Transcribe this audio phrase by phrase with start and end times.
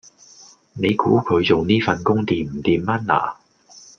[0.73, 3.35] 你估佢做呢份工掂唔掂吖嗱